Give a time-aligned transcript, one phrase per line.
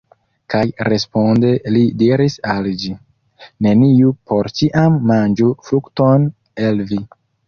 [0.51, 2.89] Kaj responde li diris al ĝi:
[3.65, 6.27] Neniu por ĉiam manĝu frukton
[6.69, 6.99] el vi.